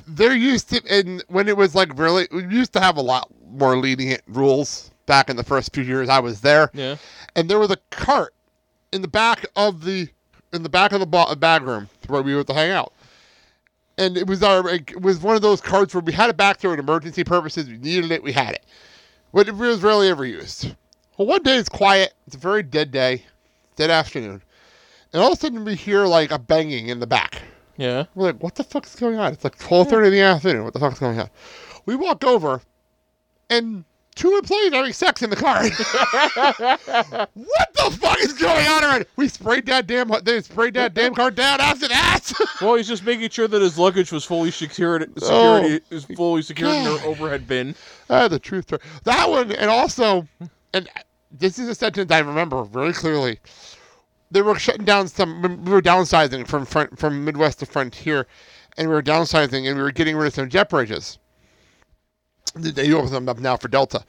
there 0.07 0.35
used 0.35 0.69
to 0.71 0.83
and 0.91 1.25
when 1.29 1.49
it 1.49 1.57
was 1.57 1.75
like 1.75 1.99
really, 1.99 2.29
we 2.31 2.43
used 2.45 2.75
to 2.75 2.81
have 2.81 2.99
a 2.99 3.03
lot 3.03 3.31
more 3.53 3.79
lenient 3.79 4.21
rules 4.29 4.90
back 5.11 5.29
in 5.29 5.35
the 5.35 5.43
first 5.43 5.75
few 5.75 5.83
years 5.83 6.09
I 6.09 6.21
was 6.21 6.41
there. 6.41 6.71
Yeah. 6.73 6.95
And 7.35 7.51
there 7.51 7.59
was 7.59 7.73
a 7.73 7.79
cart 7.91 8.33
in 8.93 9.03
the 9.03 9.09
back 9.09 9.45
of 9.57 9.83
the 9.85 10.09
in 10.53 10.63
the 10.63 10.69
back 10.69 10.93
of 10.93 11.01
the 11.01 11.07
ba- 11.07 11.35
bag 11.35 11.63
room 11.63 11.89
where 12.07 12.23
we 12.23 12.33
were 12.33 12.45
to 12.45 12.55
hang 12.55 12.71
out. 12.71 12.93
And 13.99 14.17
it 14.17 14.29
was 14.29 14.41
our 14.45 14.69
it 14.69 15.03
was 15.03 15.19
one 15.19 15.35
of 15.35 15.43
those 15.43 15.61
carts 15.61 15.93
where 15.95 16.01
we 16.01 16.13
had 16.13 16.31
it 16.31 16.37
back 16.37 16.61
there 16.61 16.73
in 16.73 16.79
emergency 16.79 17.25
purposes. 17.25 17.69
We 17.69 17.77
needed 17.79 18.13
it, 18.13 18.23
we 18.23 18.31
had 18.31 18.55
it. 18.55 18.65
But 19.35 19.49
it 19.49 19.57
was 19.57 19.83
rarely 19.83 20.09
ever 20.09 20.25
used. 20.25 20.77
Well, 21.19 21.27
one 21.27 21.43
day 21.43 21.57
it's 21.57 21.69
quiet. 21.69 22.15
It's 22.29 22.37
a 22.37 22.39
very 22.39 22.63
dead 22.63 22.93
day, 22.93 23.25
dead 23.75 23.91
afternoon, 23.91 24.43
and 25.13 25.21
all 25.21 25.33
of 25.33 25.39
a 25.39 25.41
sudden 25.41 25.65
we 25.65 25.75
hear 25.75 26.07
like 26.07 26.31
a 26.31 26.39
banging 26.39 26.87
in 26.89 27.01
the 27.01 27.07
back. 27.09 27.43
Yeah. 27.77 28.05
We're 28.15 28.27
like, 28.27 28.43
"What 28.43 28.55
the 28.55 28.65
fuck's 28.65 28.95
going 28.95 29.19
on?" 29.19 29.33
It's 29.33 29.43
like 29.43 29.59
twelve 29.59 29.89
thirty 29.89 30.07
in 30.07 30.13
the 30.13 30.21
afternoon. 30.21 30.63
What 30.63 30.73
the 30.73 30.81
fuck's 30.81 31.01
going 31.01 31.19
on? 31.19 31.31
We 31.85 31.97
walk 31.97 32.25
over, 32.25 32.63
and 33.49 33.85
two 34.15 34.37
employees 34.37 34.73
having 34.73 34.93
sex 34.93 35.23
in 35.23 35.31
the 35.31 35.37
car. 35.37 35.63
what 37.35 37.75
the 37.75 37.99
fuck 37.99 38.19
is 38.21 38.33
going 38.35 38.67
on? 38.67 38.85
Around? 38.85 39.07
We 39.17 39.29
sprayed 39.29 39.67
that 39.67 39.87
damn. 39.87 40.11
They 40.25 40.41
sprayed 40.43 40.75
that 40.75 40.95
damn 40.95 41.15
car 41.15 41.31
down 41.31 41.61
after 41.61 41.89
that. 41.89 42.33
Well, 42.61 42.75
he's 42.75 42.89
just 42.89 43.05
making 43.05 43.31
sure 43.31 43.49
that 43.49 43.63
his 43.63 43.79
luggage 43.79 44.13
was 44.13 44.25
fully 44.25 44.51
secured. 44.51 45.11
Oh, 45.23 45.63
Security 45.63 45.85
is 45.91 46.05
fully 46.05 46.43
secured 46.43 46.75
in 46.75 46.85
God. 46.85 47.01
their 47.01 47.07
overhead 47.09 47.47
bin. 47.49 47.75
Ah, 48.11 48.29
the 48.29 48.39
truth. 48.39 48.65
story. 48.65 48.83
That 49.05 49.31
one, 49.31 49.53
and 49.53 49.71
also, 49.71 50.27
and 50.75 50.87
this 51.33 51.59
is 51.59 51.69
a 51.69 51.75
sentence 51.75 52.11
I 52.13 52.19
remember 52.19 52.65
very 52.65 52.93
clearly. 52.93 53.39
They 54.31 54.43
were 54.43 54.59
shutting 54.59 54.85
down 54.85 55.09
some. 55.09 55.41
We 55.65 55.71
were 55.73 55.81
downsizing 55.81 56.47
from 56.47 56.67
front, 56.67 56.99
from 56.99 57.25
Midwest 57.25 57.61
to 57.61 57.67
Frontier, 57.67 58.27
and 58.77 58.89
we 58.89 58.95
were 58.95 59.03
downsizing, 59.03 59.67
and 59.67 59.77
we 59.77 59.83
were 59.83 59.93
getting 59.93 60.17
rid 60.17 60.27
of 60.27 60.35
some 60.35 60.49
jet 60.51 60.69
bridges. 60.69 61.19
Open 62.57 63.13
them 63.13 63.29
up 63.29 63.39
now 63.39 63.57
for 63.57 63.69
Delta, 63.69 64.05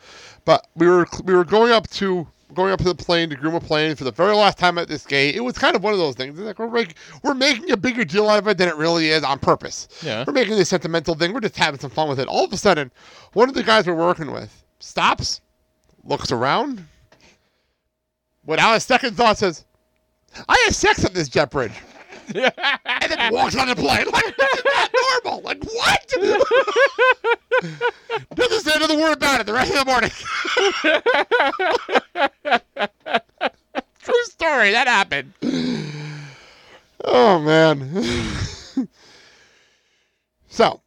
but 0.46 0.68
we 0.76 0.88
were 0.88 1.06
we 1.24 1.34
were 1.34 1.46
going 1.46 1.72
up 1.72 1.90
to 1.92 2.28
going 2.54 2.72
up 2.74 2.80
to 2.80 2.86
the 2.86 2.96
plane 2.96 3.30
to 3.30 3.36
groom 3.36 3.56
a 3.56 3.60
plane 3.60 3.96
for 3.96 4.04
the 4.04 4.12
very 4.12 4.36
last 4.36 4.58
time 4.58 4.78
at 4.78 4.88
this 4.88 5.06
gate. 5.06 5.36
It 5.36 5.42
was 5.42 5.58
kind 5.58 5.76
of 5.76 5.84
one 5.84 5.94
of 5.94 6.00
those 6.00 6.16
things. 6.16 6.38
It's 6.38 6.46
like 6.46 6.60
we're 6.60 6.70
making 6.70 6.96
we're 7.24 7.34
making 7.34 7.72
a 7.72 7.78
bigger 7.78 8.04
deal 8.04 8.30
out 8.30 8.40
of 8.40 8.48
it 8.48 8.58
than 8.58 8.68
it 8.68 8.76
really 8.76 9.10
is 9.10 9.24
on 9.24 9.40
purpose. 9.40 9.88
Yeah. 10.02 10.24
We're 10.26 10.34
making 10.34 10.56
this 10.56 10.70
sentimental 10.70 11.16
thing. 11.16 11.34
We're 11.34 11.40
just 11.42 11.58
having 11.58 11.80
some 11.80 11.92
fun 11.92 12.10
with 12.10 12.20
it. 12.20 12.28
All 12.28 12.44
of 12.46 12.54
a 12.54 12.58
sudden, 12.58 12.92
one 13.34 13.50
of 13.50 13.56
the 13.56 13.64
guys 13.64 13.88
we're 13.88 13.96
working 13.96 14.32
with 14.32 14.64
stops, 14.80 15.42
looks 16.04 16.32
around, 16.32 16.86
without 18.46 18.76
a 18.76 18.80
second 18.80 19.16
thought 19.16 19.38
says, 19.38 19.66
I 20.48 20.62
had 20.66 20.74
sex 20.74 21.06
on 21.06 21.14
this 21.14 21.30
jet 21.30 21.52
bridge. 21.52 21.74
and 22.86 23.12
then 23.12 23.34
walks 23.34 23.56
on 23.56 23.68
the 23.68 23.76
plane. 23.76 24.06
Like, 24.12 24.36
this 24.38 24.54
is 24.54 24.64
not 24.66 24.92
normal. 25.24 25.42
Like, 25.42 25.64
what? 25.64 26.14
Doesn't 28.36 28.62
say 28.62 28.72
another 28.76 28.98
word 28.98 29.18
about 29.18 29.42
it 29.42 29.46
the 29.46 29.54
rest 29.54 29.74
of 29.74 29.80
the 29.80 29.86
morning. 29.86 30.12
True 34.04 34.24
story. 34.26 34.72
That 34.72 34.88
happened. 34.88 35.34
Oh, 37.04 37.40
man. 37.40 38.04
so, 40.48 40.82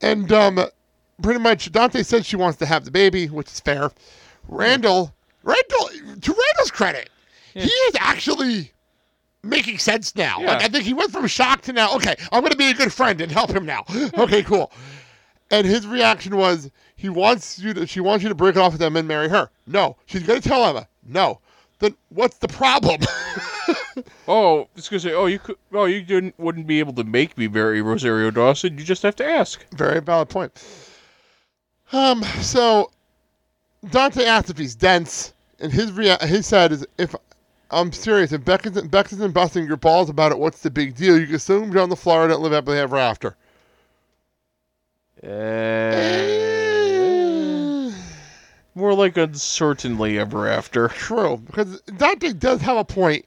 and 0.00 0.32
um, 0.32 0.60
pretty 1.22 1.40
much 1.40 1.70
Dante 1.70 2.02
said 2.02 2.26
she 2.26 2.36
wants 2.36 2.58
to 2.58 2.66
have 2.66 2.84
the 2.84 2.90
baby, 2.90 3.26
which 3.26 3.48
is 3.48 3.60
fair. 3.60 3.90
Randal, 4.48 5.14
Randal, 5.42 5.88
to 6.20 6.32
Randal's 6.32 6.70
credit, 6.70 7.10
he 7.54 7.60
is 7.60 7.94
actually 7.98 8.72
making 9.42 9.78
sense 9.78 10.14
now. 10.16 10.38
Yeah. 10.40 10.46
Like 10.48 10.62
I 10.62 10.68
think 10.68 10.84
he 10.84 10.94
went 10.94 11.12
from 11.12 11.26
shock 11.26 11.62
to 11.62 11.72
now. 11.72 11.94
Okay, 11.96 12.16
I'm 12.32 12.42
gonna 12.42 12.56
be 12.56 12.70
a 12.70 12.74
good 12.74 12.92
friend 12.92 13.20
and 13.20 13.30
help 13.30 13.50
him 13.50 13.66
now. 13.66 13.84
okay, 14.18 14.42
cool. 14.42 14.72
And 15.50 15.66
his 15.66 15.86
reaction 15.86 16.36
was 16.36 16.70
he 16.96 17.08
wants 17.08 17.58
you 17.58 17.74
to 17.74 17.86
she 17.86 18.00
wants 18.00 18.22
you 18.22 18.28
to 18.28 18.34
break 18.34 18.56
it 18.56 18.58
off 18.58 18.72
with 18.72 18.82
Emma 18.82 19.00
and 19.00 19.08
marry 19.08 19.28
her. 19.28 19.50
No, 19.66 19.96
she's 20.06 20.22
gonna 20.22 20.40
tell 20.40 20.64
Emma. 20.64 20.86
No. 21.06 21.40
Then 21.78 21.96
what's 22.10 22.38
the 22.38 22.48
problem? 22.48 23.00
Oh, 24.28 24.68
it's 24.76 24.88
gonna 24.88 25.00
say, 25.00 25.12
oh, 25.12 25.26
you 25.26 25.38
could, 25.38 25.56
oh, 25.72 25.86
you 25.86 26.02
didn't, 26.02 26.38
wouldn't 26.38 26.66
be 26.66 26.78
able 26.78 26.92
to 26.94 27.04
make 27.04 27.36
me 27.36 27.48
marry 27.48 27.82
Rosario 27.82 28.30
Dawson. 28.30 28.78
You 28.78 28.84
just 28.84 29.02
have 29.02 29.16
to 29.16 29.26
ask. 29.26 29.64
Very 29.74 30.00
valid 30.00 30.28
point. 30.28 30.52
Um, 31.92 32.22
so 32.40 32.90
Dante 33.90 34.24
asked 34.24 34.50
if 34.50 34.58
he's 34.58 34.74
dense, 34.76 35.32
and 35.58 35.72
his 35.72 35.90
rea- 35.92 36.16
his 36.22 36.46
said 36.46 36.70
is 36.72 36.86
if 36.98 37.14
I'm 37.70 37.92
serious, 37.92 38.32
if 38.32 38.44
Beck 38.44 38.66
isn't 38.66 38.90
Beck 38.90 39.12
isn't 39.12 39.32
busting 39.32 39.66
your 39.66 39.76
balls 39.76 40.10
about 40.10 40.32
it, 40.32 40.38
what's 40.38 40.60
the 40.60 40.70
big 40.70 40.96
deal? 40.96 41.18
You 41.18 41.26
can 41.26 41.60
move 41.60 41.74
down 41.74 41.88
to 41.88 41.96
Florida 41.96 42.34
and 42.34 42.42
live 42.42 42.52
happily 42.52 42.78
ever 42.78 42.96
after. 42.96 43.36
Uh, 45.22 45.28
more 48.74 48.94
like 48.94 49.16
uncertainly 49.16 50.18
ever 50.18 50.48
after. 50.48 50.88
True, 50.88 51.36
because 51.36 51.80
Dante 51.82 52.32
does 52.32 52.60
have 52.62 52.76
a 52.76 52.84
point. 52.84 53.24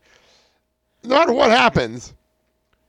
No 1.03 1.19
matter 1.19 1.33
what 1.33 1.51
happens, 1.51 2.13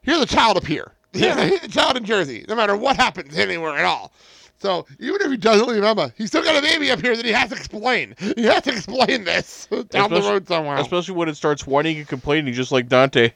here's 0.02 0.20
a 0.22 0.26
child 0.26 0.56
up 0.56 0.66
here. 0.66 0.92
Yeah. 1.12 1.44
Here's 1.44 1.62
a 1.64 1.68
child 1.68 1.96
in 1.96 2.04
Jersey. 2.04 2.44
No 2.48 2.56
matter 2.56 2.76
what 2.76 2.96
happens 2.96 3.36
anywhere 3.36 3.76
at 3.76 3.84
all. 3.84 4.12
So 4.58 4.86
even 4.98 5.20
if 5.20 5.30
he 5.30 5.36
doesn't 5.36 5.84
Emma, 5.84 6.12
he's 6.16 6.28
still 6.28 6.42
got 6.42 6.56
a 6.56 6.62
baby 6.62 6.90
up 6.90 7.00
here 7.00 7.14
that 7.14 7.24
he 7.24 7.32
has 7.32 7.50
to 7.50 7.56
explain. 7.56 8.14
He 8.18 8.44
has 8.44 8.62
to 8.62 8.72
explain 8.72 9.24
this 9.24 9.66
down 9.90 10.10
the 10.10 10.22
road 10.22 10.48
somewhere. 10.48 10.78
Especially 10.78 11.14
when 11.14 11.28
it 11.28 11.36
starts 11.36 11.66
whining 11.66 11.98
and 11.98 12.08
complaining, 12.08 12.54
just 12.54 12.72
like 12.72 12.88
Dante. 12.88 13.32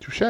Touche. 0.00 0.22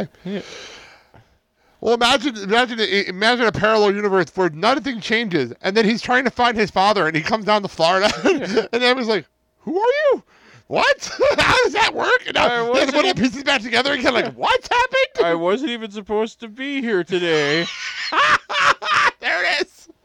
Well, 1.82 1.94
imagine, 1.94 2.36
imagine, 2.36 2.78
imagine 2.78 3.46
a 3.46 3.52
parallel 3.52 3.92
universe 3.94 4.28
where 4.36 4.50
nothing 4.50 5.00
changes, 5.00 5.52
and 5.62 5.76
then 5.76 5.84
he's 5.84 6.00
trying 6.00 6.22
to 6.24 6.30
find 6.30 6.56
his 6.56 6.70
father, 6.70 7.08
and 7.08 7.16
he 7.16 7.22
comes 7.22 7.44
down 7.44 7.62
to 7.62 7.68
Florida, 7.68 8.08
and 8.72 8.82
Emma's 8.84 9.08
like, 9.08 9.26
"Who 9.60 9.76
are 9.76 9.92
you? 10.12 10.22
What? 10.68 11.18
How 11.38 11.56
does 11.64 11.72
that 11.72 11.92
work?" 11.92 12.22
And 12.28 12.38
I 12.38 12.46
now 12.46 12.64
they 12.66 12.70
wasn't 12.70 12.92
put 12.92 13.16
the 13.16 13.20
pieces 13.20 13.42
back 13.42 13.62
together 13.62 13.90
and 13.90 14.00
again, 14.00 14.14
like, 14.14 14.32
"What's 14.34 14.68
happened?" 14.68 15.26
I 15.26 15.34
wasn't 15.34 15.72
even 15.72 15.90
supposed 15.90 16.38
to 16.40 16.48
be 16.48 16.80
here 16.80 17.02
today. 17.02 17.66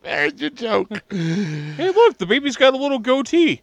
There 0.08 0.26
it 0.26 0.34
is. 0.34 0.40
There's 0.40 0.42
your 0.42 0.50
joke. 0.52 1.04
hey, 1.10 1.90
look, 1.90 2.18
the 2.18 2.26
baby's 2.26 2.56
got 2.58 2.74
a 2.74 2.78
little 2.78 3.00
goatee. 3.00 3.62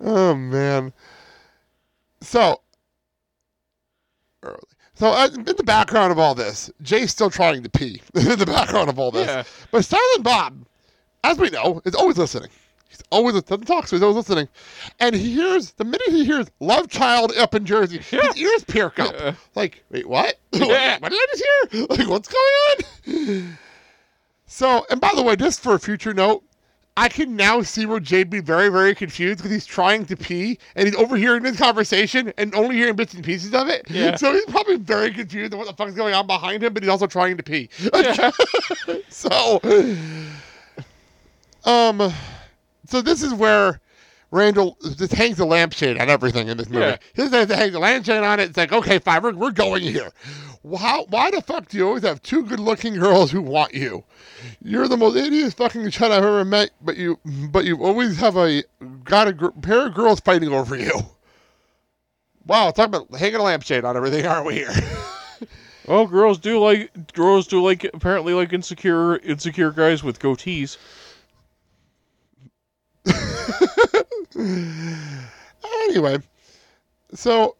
Oh 0.00 0.34
man. 0.34 0.92
So, 2.20 2.60
early. 4.42 4.58
So 4.94 5.08
uh, 5.08 5.28
in 5.34 5.44
the 5.44 5.62
background 5.64 6.12
of 6.12 6.18
all 6.18 6.34
this, 6.34 6.70
Jay's 6.82 7.10
still 7.10 7.30
trying 7.30 7.62
to 7.62 7.68
pee. 7.70 8.00
in 8.14 8.38
the 8.38 8.46
background 8.46 8.88
of 8.88 8.98
all 8.98 9.10
this, 9.10 9.26
Yeah. 9.26 9.42
but 9.70 9.84
Silent 9.84 10.22
Bob, 10.22 10.66
as 11.24 11.38
we 11.38 11.50
know, 11.50 11.82
is 11.84 11.94
always 11.94 12.16
listening. 12.18 12.48
He's 12.88 13.02
always 13.10 13.40
doesn't 13.42 13.66
talk, 13.66 13.88
so 13.88 13.96
he's 13.96 14.02
always 14.02 14.16
listening. 14.16 14.48
And 15.00 15.14
he 15.14 15.34
hears 15.34 15.72
the 15.72 15.84
minute 15.84 16.08
he 16.08 16.24
hears 16.24 16.46
"Love 16.60 16.88
Child" 16.88 17.32
up 17.36 17.54
in 17.54 17.66
Jersey, 17.66 17.98
his 17.98 18.36
ears 18.36 18.64
perk 18.64 18.98
up. 18.98 19.12
Yeah. 19.12 19.34
Like, 19.54 19.84
wait, 19.90 20.08
what? 20.08 20.38
Yeah. 20.52 20.98
what 21.00 21.10
did 21.12 21.18
I 21.20 21.26
just 21.32 21.44
hear? 21.72 21.86
Like, 21.90 22.08
what's 22.08 22.28
going 22.28 23.38
on? 23.42 23.58
So, 24.46 24.86
and 24.90 25.00
by 25.00 25.12
the 25.14 25.22
way, 25.22 25.36
just 25.36 25.60
for 25.60 25.74
a 25.74 25.78
future 25.78 26.14
note, 26.14 26.42
I 26.98 27.08
can 27.10 27.36
now 27.36 27.60
see 27.60 27.84
where 27.84 28.00
Jade 28.00 28.30
be 28.30 28.40
very, 28.40 28.70
very 28.70 28.94
confused 28.94 29.38
because 29.38 29.50
he's 29.50 29.66
trying 29.66 30.06
to 30.06 30.16
pee 30.16 30.58
and 30.74 30.88
he's 30.88 30.96
overhearing 30.96 31.42
this 31.42 31.58
conversation 31.58 32.32
and 32.38 32.54
only 32.54 32.76
hearing 32.76 32.96
bits 32.96 33.12
and 33.12 33.22
pieces 33.22 33.52
of 33.52 33.68
it. 33.68 33.84
Yeah. 33.90 34.16
So 34.16 34.32
he's 34.32 34.46
probably 34.46 34.76
very 34.76 35.12
confused 35.12 35.52
on 35.52 35.58
what 35.58 35.68
the 35.68 35.74
fuck's 35.74 35.92
going 35.92 36.14
on 36.14 36.26
behind 36.26 36.62
him, 36.62 36.72
but 36.72 36.82
he's 36.82 36.88
also 36.88 37.06
trying 37.06 37.36
to 37.36 37.42
pee. 37.42 37.68
so, 39.10 39.60
um, 41.66 42.12
so 42.86 43.02
this 43.02 43.22
is 43.22 43.34
where 43.34 43.80
Randal 44.30 44.78
just 44.96 45.12
hangs 45.12 45.36
the 45.36 45.44
lampshade 45.44 46.00
on 46.00 46.08
everything 46.08 46.48
in 46.48 46.56
this 46.56 46.70
movie. 46.70 46.86
Yeah. 46.86 46.96
He 47.14 47.28
just 47.28 47.50
hangs 47.50 47.72
the 47.72 47.78
lampshade 47.78 48.22
on 48.22 48.40
it. 48.40 48.48
It's 48.48 48.56
like, 48.56 48.72
okay, 48.72 48.98
fine, 49.00 49.22
we're, 49.22 49.34
we're 49.34 49.50
going 49.50 49.82
here. 49.82 50.12
How, 50.74 51.04
why 51.04 51.30
the 51.30 51.42
fuck 51.42 51.68
do 51.68 51.76
you 51.76 51.86
always 51.86 52.02
have 52.02 52.22
two 52.22 52.44
good-looking 52.44 52.94
girls 52.94 53.30
who 53.30 53.40
want 53.40 53.74
you? 53.74 54.02
You're 54.60 54.88
the 54.88 54.96
most 54.96 55.16
idiot 55.16 55.54
fucking 55.54 55.90
child 55.90 56.12
I've 56.12 56.24
ever 56.24 56.44
met, 56.44 56.70
but 56.80 56.96
you, 56.96 57.18
but 57.24 57.64
you 57.64 57.84
always 57.84 58.18
have 58.18 58.36
a 58.36 58.64
got 59.04 59.28
a 59.28 59.32
gr- 59.32 59.50
pair 59.50 59.86
of 59.86 59.94
girls 59.94 60.20
fighting 60.20 60.52
over 60.52 60.76
you. 60.76 60.92
Wow, 62.46 62.70
talk 62.70 62.88
about 62.88 63.14
hanging 63.14 63.36
a 63.36 63.42
lampshade 63.42 63.84
on 63.84 63.96
everything, 63.96 64.26
aren't 64.26 64.46
we 64.46 64.54
here? 64.54 64.70
Well, 65.86 66.06
girls 66.06 66.38
do 66.38 66.58
like 66.58 67.12
girls 67.12 67.46
do 67.46 67.62
like 67.62 67.84
apparently 67.84 68.34
like 68.34 68.52
insecure 68.52 69.18
insecure 69.18 69.70
guys 69.70 70.02
with 70.02 70.18
goatees. 70.18 70.78
anyway, 75.86 76.18
so 77.14 77.54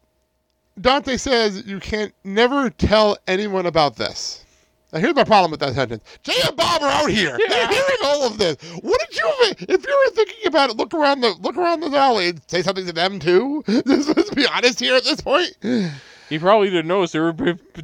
Dante 0.80 1.16
says 1.16 1.66
you 1.66 1.80
can't 1.80 2.12
never 2.24 2.70
tell 2.70 3.16
anyone 3.26 3.66
about 3.66 3.96
this. 3.96 4.44
Now 4.92 5.00
here's 5.00 5.14
my 5.14 5.24
problem 5.24 5.50
with 5.50 5.60
that 5.60 5.74
sentence. 5.74 6.02
Jay 6.22 6.34
and 6.46 6.56
Bob 6.56 6.82
are 6.82 6.88
out 6.88 7.10
here. 7.10 7.36
They're 7.48 7.68
hearing 7.68 7.98
all 8.04 8.26
of 8.26 8.38
this. 8.38 8.56
What 8.82 9.00
did 9.00 9.16
you 9.16 9.32
if 9.68 9.86
you 9.86 10.04
were 10.06 10.14
thinking 10.14 10.46
about 10.46 10.70
it, 10.70 10.76
look 10.76 10.94
around 10.94 11.20
the 11.20 11.34
look 11.40 11.56
around 11.56 11.80
the 11.80 11.88
alley 11.96 12.28
and 12.28 12.40
say 12.46 12.62
something 12.62 12.86
to 12.86 12.92
them 12.92 13.18
too? 13.18 13.64
Let's 13.68 14.08
let's 14.08 14.30
be 14.30 14.46
honest 14.46 14.80
here 14.80 14.94
at 14.94 15.04
this 15.04 15.20
point. 15.20 15.56
He 16.28 16.38
probably 16.38 16.70
didn't 16.70 16.88
notice 16.88 17.12
they 17.12 17.20
were 17.20 17.32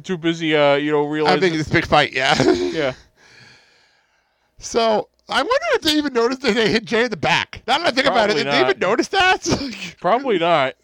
too 0.03 0.17
busy, 0.17 0.55
uh, 0.55 0.75
you 0.75 0.91
know, 0.91 1.03
realizing 1.03 1.05
I'm 1.05 1.11
realizing. 1.13 1.41
thinking 1.41 1.57
this 1.59 1.69
big 1.69 1.85
fight, 1.85 2.11
yeah. 2.11 2.41
yeah, 2.41 2.93
so 4.63 5.09
I 5.29 5.41
wonder 5.41 5.65
if 5.73 5.81
they 5.81 5.97
even 5.97 6.13
noticed 6.13 6.41
that 6.41 6.55
they 6.55 6.71
hit 6.71 6.85
Jay 6.85 7.03
in 7.03 7.11
the 7.11 7.17
back. 7.17 7.61
Now 7.67 7.77
that 7.79 7.87
I 7.87 7.91
think 7.91 8.07
about 8.07 8.29
it, 8.29 8.33
Probably 8.33 8.43
did 8.43 8.53
they 8.53 8.61
even 8.61 8.79
notice 8.79 9.07
that? 9.09 9.95
probably 10.01 10.39
not. 10.39 10.75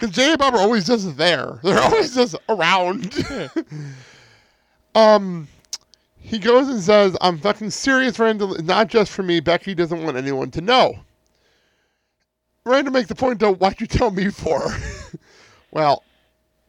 Because 0.00 0.16
Jay 0.16 0.30
and 0.30 0.38
Bob 0.38 0.54
are 0.54 0.60
always 0.60 0.86
just 0.86 1.18
there. 1.18 1.58
They're 1.62 1.78
always 1.78 2.14
just 2.14 2.34
around. 2.48 3.14
um, 4.94 5.46
he 6.16 6.38
goes 6.38 6.68
and 6.68 6.80
says, 6.80 7.16
"I'm 7.20 7.38
fucking 7.38 7.70
serious, 7.70 8.18
Randal. 8.18 8.56
Not 8.62 8.88
just 8.88 9.12
for 9.12 9.22
me. 9.22 9.40
Becky 9.40 9.74
doesn't 9.74 10.02
want 10.02 10.16
anyone 10.16 10.50
to 10.52 10.62
know." 10.62 11.00
Randal 12.64 12.92
makes 12.94 13.08
the 13.08 13.14
point, 13.14 13.40
though. 13.40 13.54
Why'd 13.54 13.80
you 13.80 13.86
tell 13.86 14.10
me 14.10 14.30
for? 14.30 14.62
well, 15.70 16.02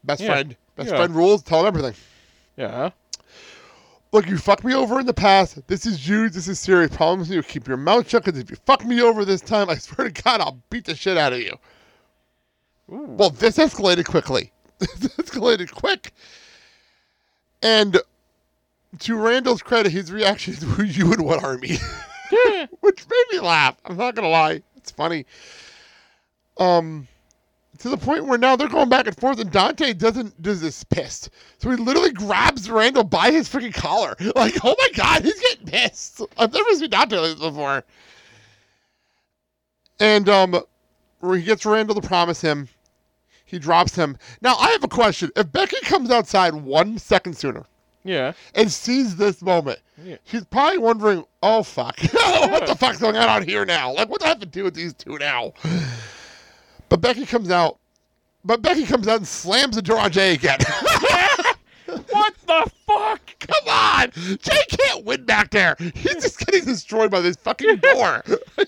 best 0.04 0.20
Yeah. 0.20 0.28
friend, 0.28 0.56
best 0.76 0.90
Yeah. 0.90 0.96
friend 0.96 1.14
rules. 1.14 1.42
Tell 1.42 1.60
him 1.60 1.66
everything. 1.66 1.94
Yeah. 2.56 2.90
Look, 4.12 4.28
you 4.28 4.36
fucked 4.36 4.64
me 4.64 4.74
over 4.74 5.00
in 5.00 5.06
the 5.06 5.14
past. 5.14 5.66
This 5.68 5.86
is 5.86 6.06
you. 6.06 6.28
This 6.28 6.48
is 6.48 6.60
serious. 6.60 6.94
Promise 6.94 7.30
me 7.30 7.36
you 7.36 7.42
keep 7.42 7.66
your 7.66 7.78
mouth 7.78 8.08
shut. 8.10 8.24
Because 8.24 8.38
if 8.38 8.50
you 8.50 8.56
fuck 8.66 8.84
me 8.84 9.00
over 9.00 9.24
this 9.24 9.40
time, 9.40 9.70
I 9.70 9.76
swear 9.76 10.10
to 10.10 10.22
God, 10.22 10.42
I'll 10.42 10.60
beat 10.68 10.84
the 10.84 10.94
shit 10.94 11.16
out 11.16 11.32
of 11.32 11.38
you. 11.38 11.56
Well, 12.92 13.30
this 13.30 13.56
escalated 13.56 14.04
quickly. 14.06 14.52
this 14.78 15.16
escalated 15.16 15.72
quick. 15.72 16.12
And 17.62 17.98
to 18.98 19.16
Randal's 19.16 19.62
credit, 19.62 19.92
his 19.92 20.12
reaction 20.12 20.52
is, 20.52 20.76
"Were 20.76 20.84
you 20.84 21.12
in 21.14 21.24
what 21.24 21.42
army?" 21.42 21.78
Which 22.80 23.06
made 23.08 23.24
me 23.30 23.40
laugh. 23.40 23.76
I'm 23.86 23.96
not 23.96 24.14
gonna 24.14 24.28
lie. 24.28 24.62
It's 24.76 24.90
funny. 24.90 25.24
Um, 26.58 27.08
to 27.78 27.88
the 27.88 27.96
point 27.96 28.26
where 28.26 28.38
now 28.38 28.56
they're 28.56 28.68
going 28.68 28.90
back 28.90 29.06
and 29.06 29.16
forth, 29.16 29.40
and 29.40 29.50
Dante 29.50 29.94
doesn't 29.94 30.40
does 30.42 30.60
this 30.60 30.84
pissed. 30.84 31.30
So 31.58 31.70
he 31.70 31.76
literally 31.76 32.12
grabs 32.12 32.68
Randal 32.68 33.04
by 33.04 33.30
his 33.30 33.48
freaking 33.48 33.74
collar. 33.74 34.16
Like, 34.36 34.56
oh 34.64 34.74
my 34.78 34.88
god, 34.94 35.24
he's 35.24 35.40
getting 35.40 35.66
pissed. 35.66 36.20
I've 36.36 36.52
never 36.52 36.74
seen 36.74 36.90
Dante 36.90 37.16
like 37.16 37.30
this 37.30 37.40
before. 37.40 37.84
And 39.98 40.28
um, 40.28 40.62
where 41.20 41.38
he 41.38 41.44
gets 41.44 41.64
Randal 41.64 41.94
to 41.94 42.06
promise 42.06 42.40
him, 42.40 42.68
he 43.52 43.60
drops 43.60 43.94
him. 43.94 44.16
Now 44.40 44.56
I 44.56 44.70
have 44.70 44.82
a 44.82 44.88
question: 44.88 45.30
If 45.36 45.52
Becky 45.52 45.76
comes 45.82 46.10
outside 46.10 46.54
one 46.54 46.98
second 46.98 47.36
sooner 47.36 47.64
Yeah. 48.02 48.32
and 48.56 48.72
sees 48.72 49.14
this 49.14 49.40
moment, 49.42 49.78
Yeah. 50.02 50.16
she's 50.24 50.44
probably 50.44 50.78
wondering, 50.78 51.24
"Oh 51.42 51.62
fuck, 51.62 51.96
what 52.12 52.66
the 52.66 52.74
fuck's 52.74 52.98
going 52.98 53.14
on 53.16 53.28
out 53.28 53.44
here 53.44 53.64
now? 53.64 53.92
Like, 53.92 54.08
what 54.08 54.20
do 54.20 54.24
I 54.26 54.30
have 54.30 54.40
to 54.40 54.46
do 54.46 54.64
with 54.64 54.74
these 54.74 54.94
two 54.94 55.18
now?" 55.18 55.52
But 56.88 57.00
Becky 57.00 57.24
comes 57.26 57.50
out. 57.50 57.78
But 58.44 58.60
Becky 58.60 58.84
comes 58.86 59.06
out 59.06 59.18
and 59.18 59.28
slams 59.28 59.76
the 59.76 59.82
door 59.82 59.98
on 59.98 60.10
Jay 60.10 60.34
again. 60.34 60.58
What 62.08 62.32
the 62.46 62.70
fuck? 62.86 63.20
Come 63.38 63.68
on, 63.68 64.10
Jay 64.12 64.64
can't 64.68 65.04
win 65.04 65.24
back 65.26 65.50
there. 65.50 65.76
He's 65.94 66.14
just 66.14 66.38
getting 66.38 66.64
destroyed 66.64 67.10
by 67.10 67.20
this 67.20 67.36
fucking 67.36 67.76
door. 67.76 68.24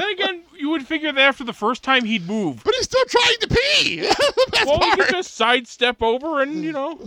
Then 0.00 0.08
again, 0.12 0.42
you 0.56 0.70
would 0.70 0.86
figure 0.86 1.12
that 1.12 1.20
after 1.20 1.44
the 1.44 1.52
first 1.52 1.82
time 1.82 2.04
he'd 2.04 2.26
move. 2.26 2.62
but 2.64 2.74
he's 2.74 2.84
still 2.84 3.04
trying 3.06 3.36
to 3.40 3.48
pee. 3.48 4.00
That's 4.00 4.16
the 4.16 4.46
best 4.52 4.66
Well, 4.66 4.78
he 4.78 4.86
part. 4.86 4.98
could 5.00 5.08
just 5.10 5.34
sidestep 5.34 6.02
over 6.02 6.40
and, 6.40 6.64
you 6.64 6.72
know. 6.72 6.98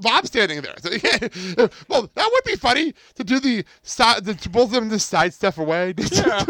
Bob's 0.00 0.28
standing 0.28 0.60
there. 0.62 0.74
So, 0.78 0.90
yeah. 1.02 1.66
Well, 1.88 2.10
that 2.14 2.30
would 2.32 2.44
be 2.44 2.56
funny 2.56 2.94
to 3.16 3.24
do 3.24 3.40
the 3.40 3.64
side, 3.82 4.24
the, 4.24 4.34
to 4.34 4.48
both 4.48 4.68
of 4.68 4.72
them 4.72 4.90
just 4.90 5.08
sidestep 5.08 5.58
away. 5.58 5.94
Yeah. 6.12 6.44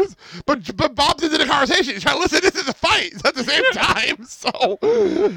but 0.45 0.75
but 0.75 0.95
Bob's 0.95 1.23
into 1.23 1.37
the 1.37 1.45
conversation. 1.45 1.93
He's 1.93 2.03
trying 2.03 2.15
to 2.17 2.21
listen. 2.21 2.39
This 2.41 2.55
is 2.55 2.67
a 2.67 2.73
fight 2.73 3.13
at 3.25 3.35
the 3.35 3.43
same 3.43 3.63
time. 3.73 4.25
So 4.25 5.31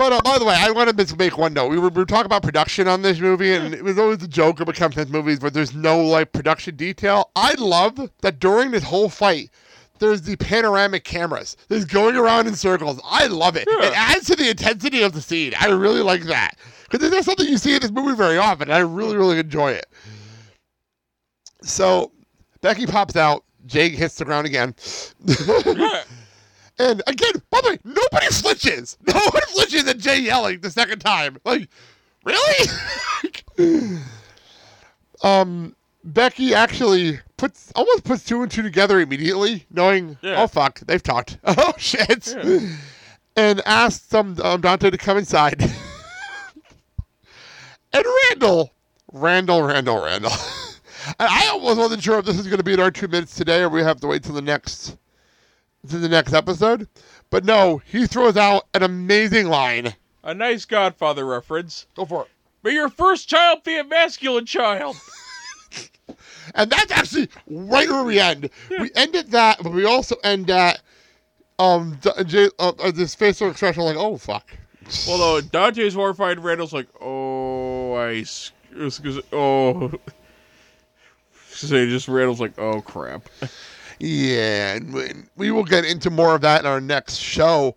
But 0.00 0.14
uh, 0.14 0.20
by 0.24 0.38
the 0.38 0.46
way, 0.46 0.54
I 0.56 0.70
want 0.70 0.96
to 0.96 1.16
make 1.16 1.36
one 1.36 1.52
note. 1.52 1.68
We 1.68 1.78
were, 1.78 1.90
we 1.90 2.00
were 2.00 2.06
talking 2.06 2.24
about 2.24 2.42
production 2.42 2.88
on 2.88 3.02
this 3.02 3.20
movie, 3.20 3.52
and 3.52 3.74
it 3.74 3.84
was 3.84 3.98
always 3.98 4.22
a 4.22 4.28
joke 4.28 4.58
about 4.58 4.74
Kevin 4.74 4.92
Smith 4.94 5.10
movies 5.10 5.40
where 5.40 5.50
there's 5.50 5.74
no 5.74 6.02
like 6.02 6.32
production 6.32 6.74
detail. 6.74 7.30
I 7.36 7.52
love 7.58 8.10
that 8.22 8.38
during 8.38 8.70
this 8.70 8.82
whole 8.82 9.10
fight, 9.10 9.50
there's 9.98 10.22
the 10.22 10.36
panoramic 10.36 11.04
cameras. 11.04 11.58
There's 11.68 11.84
going 11.84 12.16
around 12.16 12.46
in 12.46 12.54
circles. 12.54 12.98
I 13.04 13.26
love 13.26 13.56
it. 13.56 13.68
It 13.68 13.92
adds 13.94 14.24
to 14.28 14.36
the 14.36 14.48
intensity 14.48 15.02
of 15.02 15.12
the 15.12 15.20
scene. 15.20 15.52
I 15.60 15.66
really 15.66 16.00
like 16.00 16.22
that 16.22 16.56
because 16.88 17.06
it's 17.06 17.14
not 17.14 17.26
something 17.26 17.46
you 17.46 17.58
see 17.58 17.74
in 17.74 17.82
this 17.82 17.90
movie 17.90 18.16
very 18.16 18.38
often. 18.38 18.70
I 18.70 18.78
really, 18.78 19.18
really 19.18 19.38
enjoy 19.38 19.72
it. 19.72 19.84
So 21.60 22.10
Becky 22.62 22.86
pops 22.86 23.16
out. 23.16 23.44
Jake 23.66 23.92
hits 23.92 24.14
the 24.14 24.24
ground 24.24 24.46
again. 24.46 24.74
And 26.80 27.02
again, 27.06 27.32
by 27.50 27.60
the 27.62 27.70
way, 27.70 27.78
nobody 27.84 28.26
flinches. 28.28 28.96
No 29.06 29.12
one 29.14 29.42
flinches 29.52 29.86
at 29.86 29.98
Jay 29.98 30.18
yelling 30.20 30.60
the 30.60 30.70
second 30.70 31.00
time. 31.00 31.36
Like, 31.44 31.68
really? 32.24 32.68
um, 35.22 35.76
Becky 36.04 36.54
actually 36.54 37.20
puts 37.36 37.70
almost 37.76 38.04
puts 38.04 38.24
two 38.24 38.40
and 38.42 38.50
two 38.50 38.62
together 38.62 38.98
immediately, 39.00 39.66
knowing, 39.70 40.16
Yeah. 40.22 40.42
oh 40.42 40.46
fuck, 40.46 40.80
they've 40.80 41.02
talked. 41.02 41.36
Oh 41.44 41.72
shit. 41.76 42.34
And 43.36 43.60
asks 43.66 44.06
some 44.06 44.36
um, 44.42 44.60
Dante 44.62 44.90
to 44.90 44.96
come 44.98 45.18
inside. 45.18 45.62
and 47.92 48.04
Randal, 48.30 48.72
Randal, 49.12 49.62
Randal, 49.62 50.02
Randal. 50.02 50.32
and 51.18 51.28
I 51.28 51.48
almost 51.48 51.78
wasn't 51.78 52.02
sure 52.02 52.18
if 52.18 52.24
this 52.24 52.38
is 52.38 52.46
going 52.46 52.58
to 52.58 52.64
be 52.64 52.72
in 52.72 52.80
our 52.80 52.90
two 52.90 53.06
minutes 53.08 53.34
today, 53.36 53.60
or 53.62 53.68
we 53.68 53.82
have 53.82 54.00
to 54.00 54.06
wait 54.06 54.22
till 54.24 54.34
the 54.34 54.42
next 54.42 54.96
to 55.88 55.98
the 55.98 56.08
next 56.08 56.32
episode. 56.32 56.88
But 57.30 57.44
no, 57.44 57.78
he 57.86 58.06
throws 58.06 58.36
out 58.36 58.66
an 58.74 58.82
amazing 58.82 59.48
line. 59.48 59.94
A 60.22 60.34
nice 60.34 60.64
Godfather 60.64 61.24
reference. 61.24 61.86
Go 61.94 62.04
for 62.04 62.22
it. 62.24 62.28
May 62.62 62.72
your 62.72 62.90
first 62.90 63.28
child 63.28 63.62
be 63.64 63.78
a 63.78 63.84
masculine 63.84 64.46
child. 64.46 64.96
And 66.56 66.68
that's 66.68 66.90
actually 66.90 67.28
right 67.48 67.88
where 67.88 68.02
we 68.02 68.18
end. 68.18 68.50
We 68.68 68.90
end 68.96 69.14
at 69.14 69.30
that, 69.30 69.62
but 69.62 69.72
we 69.72 69.84
also 69.84 70.16
end 70.24 70.50
at 70.50 70.80
um 71.60 71.96
J- 72.26 72.50
uh, 72.58 72.72
uh, 72.82 72.90
this 72.90 73.14
facial 73.14 73.48
expression 73.48 73.84
like, 73.84 73.96
oh 73.96 74.16
fuck. 74.16 74.50
Well, 75.06 75.22
Although 75.22 75.46
Dante's 75.46 75.94
horrified, 75.94 76.40
Randal's 76.40 76.72
like, 76.72 76.88
oh, 77.00 77.92
I, 77.94 78.14
s- 78.16 78.50
it's 78.72 78.98
'cause- 78.98 79.20
oh. 79.32 79.92
So 81.52 81.86
just 81.86 82.08
Randal's 82.08 82.40
like, 82.40 82.58
oh 82.58 82.80
crap. 82.80 83.28
Yeah, 84.00 84.74
and 84.76 84.92
we- 84.94 85.12
we 85.36 85.50
will 85.50 85.64
get 85.64 85.84
into 85.84 86.10
more 86.10 86.34
of 86.34 86.40
that 86.40 86.60
in 86.60 86.66
our 86.66 86.80
next 86.80 87.16
show. 87.16 87.76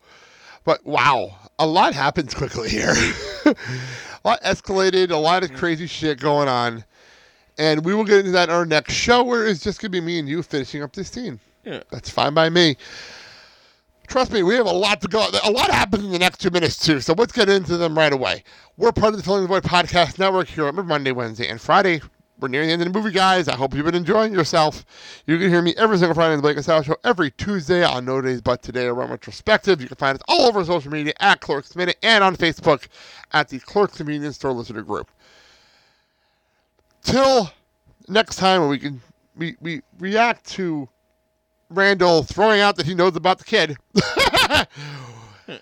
But 0.63 0.85
wow, 0.85 1.35
a 1.59 1.67
lot 1.67 1.93
happens 1.93 2.33
quickly 2.33 2.69
here. 2.69 2.93
a 3.45 3.55
lot 4.23 4.41
escalated, 4.43 5.11
a 5.11 5.17
lot 5.17 5.43
of 5.43 5.53
crazy 5.53 5.85
shit 5.87 6.19
going 6.19 6.47
on. 6.47 6.85
And 7.57 7.83
we 7.85 7.93
will 7.93 8.05
get 8.05 8.19
into 8.19 8.31
that 8.31 8.49
in 8.49 8.55
our 8.55 8.65
next 8.65 8.93
show 8.93 9.23
where 9.23 9.45
it's 9.45 9.61
just 9.61 9.79
going 9.81 9.91
to 9.91 9.97
be 9.97 10.01
me 10.01 10.17
and 10.19 10.27
you 10.27 10.41
finishing 10.41 10.81
up 10.81 10.93
this 10.93 11.09
scene. 11.09 11.39
Yeah. 11.65 11.83
That's 11.91 12.09
fine 12.09 12.33
by 12.33 12.49
me. 12.49 12.77
Trust 14.07 14.31
me, 14.31 14.43
we 14.43 14.55
have 14.55 14.65
a 14.65 14.71
lot 14.71 15.01
to 15.01 15.07
go. 15.07 15.27
A 15.43 15.51
lot 15.51 15.69
happens 15.71 16.03
in 16.03 16.11
the 16.11 16.19
next 16.19 16.39
two 16.39 16.49
minutes 16.49 16.77
too. 16.77 16.99
So 16.99 17.13
let's 17.13 17.31
get 17.31 17.49
into 17.49 17.77
them 17.77 17.97
right 17.97 18.11
away. 18.11 18.43
We're 18.77 18.91
part 18.91 19.13
of 19.13 19.17
the 19.17 19.23
Filling 19.23 19.43
the 19.43 19.47
Void 19.47 19.63
podcast 19.63 20.17
network 20.19 20.47
here 20.47 20.67
every 20.67 20.83
Monday, 20.83 21.11
Wednesday, 21.11 21.47
and 21.47 21.59
Friday. 21.61 22.01
We're 22.43 22.49
nearing 22.49 22.67
the 22.67 22.73
end 22.73 22.81
of 22.81 22.91
the 22.91 22.99
movie, 22.99 23.13
guys. 23.13 23.47
I 23.47 23.55
hope 23.55 23.73
you've 23.73 23.85
been 23.85 23.95
enjoying 23.95 24.33
yourself. 24.33 24.83
You 25.25 25.37
can 25.37 25.47
hear 25.47 25.61
me 25.61 25.73
every 25.77 25.97
single 25.97 26.13
Friday 26.13 26.33
on 26.33 26.39
the 26.39 26.41
Blake 26.41 26.57
and 26.57 26.65
Sal 26.65 26.81
Show 26.81 26.97
every 27.05 27.31
Tuesday 27.31 27.85
on 27.85 28.03
No 28.03 28.19
Days 28.19 28.41
But 28.41 28.61
Today 28.61 28.87
around 28.87 29.11
retrospective. 29.11 29.79
You 29.79 29.87
can 29.87 29.95
find 29.95 30.17
us 30.17 30.23
all 30.27 30.41
over 30.41 30.65
social 30.65 30.91
media 30.91 31.13
at 31.21 31.39
Clerks 31.39 31.73
Minute 31.73 31.95
and 32.03 32.21
on 32.21 32.35
Facebook 32.35 32.89
at 33.31 33.47
the 33.47 33.59
Clerks 33.59 33.95
Convenience 33.95 34.35
Store 34.35 34.51
Listener 34.51 34.81
Group. 34.81 35.09
Till 37.01 37.49
next 38.09 38.35
time 38.35 38.59
when 38.59 38.69
we 38.69 38.77
can 38.77 39.01
we, 39.37 39.55
we 39.61 39.81
react 39.99 40.45
to 40.47 40.89
Randal 41.69 42.23
throwing 42.23 42.59
out 42.59 42.75
that 42.75 42.85
he 42.85 42.93
knows 42.93 43.15
about 43.15 43.37
the 43.37 43.45
kid. 43.45 43.77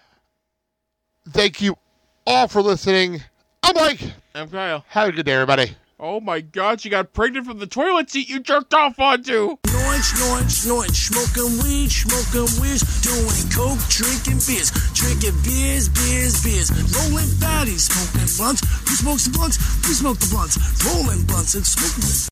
Thank 1.29 1.61
you 1.61 1.77
all 2.25 2.47
for 2.47 2.63
listening. 2.63 3.21
I'm 3.61 3.75
Mike. 3.75 4.01
I'm 4.33 4.49
Kyle. 4.49 4.83
Have 4.87 5.09
a 5.09 5.11
good 5.11 5.27
day, 5.27 5.33
everybody. 5.33 5.75
Oh 6.03 6.19
my 6.19 6.41
god, 6.41 6.81
she 6.81 6.89
got 6.89 7.13
pregnant 7.13 7.45
from 7.45 7.59
the 7.59 7.67
toilet 7.67 8.09
seat 8.09 8.27
you 8.27 8.39
jerked 8.39 8.73
off 8.73 8.97
onto. 8.97 9.57
Snorting, 9.69 10.01
snorting, 10.01 10.49
snorting, 10.49 10.93
smoking 10.97 11.61
weed, 11.61 11.91
smoking 11.93 12.49
weeds, 12.57 12.81
doing 13.05 13.45
coke, 13.53 13.77
drinking 13.85 14.41
beers, 14.41 14.73
drinking 14.97 15.37
beers, 15.45 15.93
beers, 15.93 16.41
beers, 16.41 16.73
rolling 16.97 17.29
smoking 17.77 18.29
blunts. 18.33 18.65
Who 18.89 18.95
smokes 18.97 19.29
the 19.29 19.37
blunts? 19.37 19.61
Smoke 19.93 20.17
the 20.17 20.29
blunts, 20.33 20.57
rolling 20.81 21.21
blunts 21.29 21.53
and 21.53 21.61
smoking. 21.61 22.11